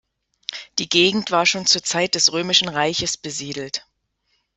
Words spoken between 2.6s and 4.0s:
Reiches besiedelt.